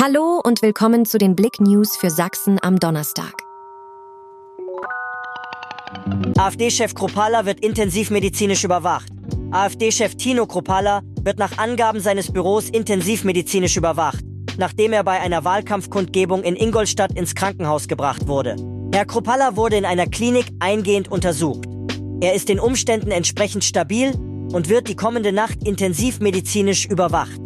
[0.00, 3.32] Hallo und willkommen zu den Blick News für Sachsen am Donnerstag.
[6.36, 9.08] AfD-Chef Kropala wird intensivmedizinisch überwacht.
[9.50, 14.24] AfD-Chef Tino Kropala wird nach Angaben seines Büros intensivmedizinisch überwacht,
[14.56, 18.54] nachdem er bei einer Wahlkampfkundgebung in Ingolstadt ins Krankenhaus gebracht wurde.
[18.94, 21.64] Herr Kropala wurde in einer Klinik eingehend untersucht.
[22.20, 24.12] Er ist den Umständen entsprechend stabil
[24.52, 27.40] und wird die kommende Nacht intensivmedizinisch überwacht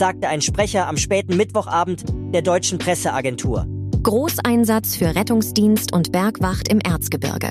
[0.00, 3.66] sagte ein Sprecher am späten Mittwochabend der deutschen Presseagentur.
[4.02, 7.50] Großeinsatz für Rettungsdienst und Bergwacht im Erzgebirge.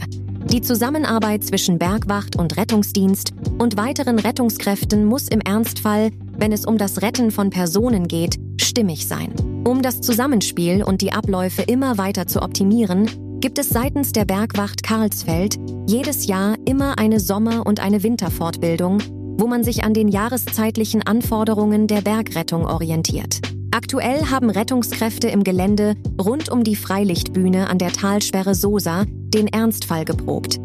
[0.52, 6.09] Die Zusammenarbeit zwischen Bergwacht und Rettungsdienst und weiteren Rettungskräften muss im Ernstfall,
[6.40, 9.31] wenn es um das Retten von Personen geht, stimmig sein.
[9.63, 14.81] Um das Zusammenspiel und die Abläufe immer weiter zu optimieren, gibt es seitens der Bergwacht
[14.81, 19.04] Karlsfeld jedes Jahr immer eine Sommer- und eine Winterfortbildung
[19.39, 23.39] wo man sich an den jahreszeitlichen Anforderungen der Bergrettung orientiert.
[23.71, 30.04] Aktuell haben Rettungskräfte im Gelände rund um die Freilichtbühne an der Talsperre Sosa den Ernstfall
[30.04, 30.60] geprobt.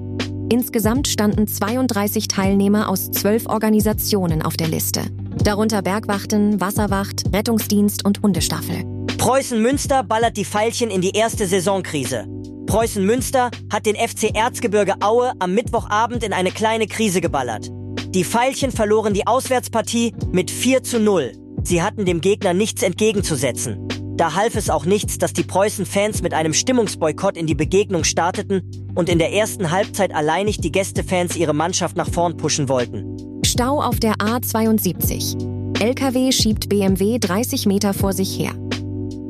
[0.50, 5.02] Insgesamt standen 32 Teilnehmer aus zwölf Organisationen auf der Liste.
[5.42, 8.84] Darunter Bergwachten, Wasserwacht, Rettungsdienst und Hundestaffel.
[9.19, 12.27] Preußen Münster ballert die Pfeilchen in die erste Saisonkrise.
[12.67, 17.70] Preußen Münster hat den FC Erzgebirge Aue am Mittwochabend in eine kleine Krise geballert.
[18.15, 21.33] Die Veilchen verloren die Auswärtspartie mit 4 zu 0.
[21.65, 23.89] Sie hatten dem Gegner nichts entgegenzusetzen.
[24.17, 28.70] Da half es auch nichts, dass die Preußen-Fans mit einem Stimmungsboykott in die Begegnung starteten
[28.95, 33.17] und in der ersten Halbzeit alleinig die Gästefans ihre Mannschaft nach vorn pushen wollten.
[33.45, 35.83] Stau auf der A72.
[35.83, 38.53] LKW schiebt BMW 30 Meter vor sich her.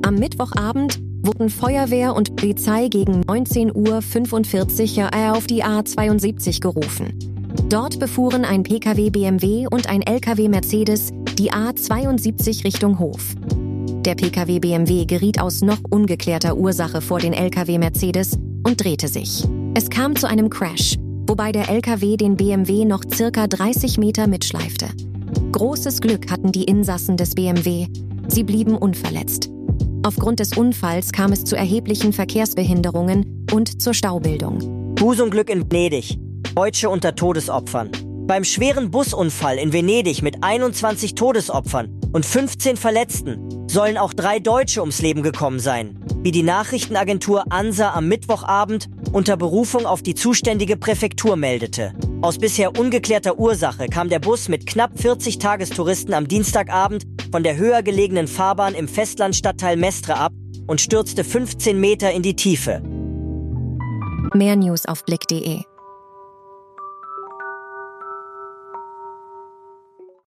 [0.02, 7.33] Am Mittwochabend wurden Feuerwehr und Polizei gegen 19.45 Uhr auf die A72 gerufen.
[7.68, 13.34] Dort befuhren ein Pkw BMW und ein Lkw Mercedes die A72 Richtung Hof.
[14.04, 19.44] Der Pkw BMW geriet aus noch ungeklärter Ursache vor den Lkw Mercedes und drehte sich.
[19.74, 24.86] Es kam zu einem Crash, wobei der Lkw den BMW noch circa 30 Meter mitschleifte.
[25.52, 27.86] Großes Glück hatten die Insassen des BMW.
[28.28, 29.50] Sie blieben unverletzt.
[30.02, 34.94] Aufgrund des Unfalls kam es zu erheblichen Verkehrsbehinderungen und zur Staubildung.
[34.96, 36.18] Busunglück in Venedig.
[36.54, 37.90] Deutsche unter Todesopfern.
[38.28, 44.80] Beim schweren Busunfall in Venedig mit 21 Todesopfern und 15 Verletzten sollen auch drei Deutsche
[44.80, 50.76] ums Leben gekommen sein, wie die Nachrichtenagentur ANSA am Mittwochabend unter Berufung auf die zuständige
[50.76, 51.92] Präfektur meldete.
[52.22, 57.56] Aus bisher ungeklärter Ursache kam der Bus mit knapp 40 Tagestouristen am Dienstagabend von der
[57.56, 60.32] höher gelegenen Fahrbahn im Festlandstadtteil Mestre ab
[60.68, 62.80] und stürzte 15 Meter in die Tiefe.
[64.34, 65.64] Mehr News auf Blick.de